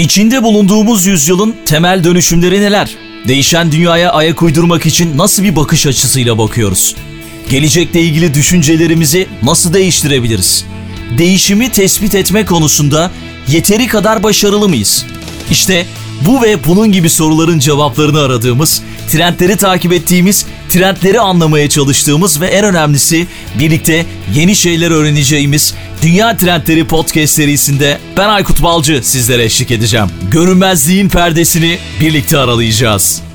İçinde 0.00 0.42
bulunduğumuz 0.42 1.06
yüzyılın 1.06 1.56
temel 1.66 2.04
dönüşümleri 2.04 2.60
neler? 2.60 2.96
Değişen 3.28 3.72
dünyaya 3.72 4.12
ayak 4.12 4.42
uydurmak 4.42 4.86
için 4.86 5.18
nasıl 5.18 5.42
bir 5.42 5.56
bakış 5.56 5.86
açısıyla 5.86 6.38
bakıyoruz? 6.38 6.96
Gelecekle 7.50 8.00
ilgili 8.00 8.34
düşüncelerimizi 8.34 9.26
nasıl 9.42 9.74
değiştirebiliriz? 9.74 10.64
Değişimi 11.18 11.72
tespit 11.72 12.14
etme 12.14 12.44
konusunda 12.44 13.10
yeteri 13.48 13.86
kadar 13.86 14.22
başarılı 14.22 14.68
mıyız? 14.68 15.06
İşte 15.50 15.86
bu 16.26 16.42
ve 16.42 16.64
bunun 16.64 16.92
gibi 16.92 17.10
soruların 17.10 17.58
cevaplarını 17.58 18.20
aradığımız, 18.20 18.82
trendleri 19.08 19.56
takip 19.56 19.92
ettiğimiz, 19.92 20.46
trendleri 20.70 21.20
anlamaya 21.20 21.68
çalıştığımız 21.68 22.40
ve 22.40 22.46
en 22.46 22.64
önemlisi 22.64 23.26
birlikte 23.58 24.06
yeni 24.34 24.56
şeyler 24.56 24.90
öğreneceğimiz 24.90 25.74
Dünya 26.02 26.36
Trendleri 26.36 26.86
Podcast 26.86 27.32
serisinde 27.34 27.98
ben 28.16 28.28
Aykut 28.28 28.62
Balcı 28.62 29.00
sizlere 29.02 29.44
eşlik 29.44 29.70
edeceğim. 29.70 30.06
Görünmezliğin 30.30 31.08
perdesini 31.08 31.78
birlikte 32.00 32.38
aralayacağız. 32.38 33.29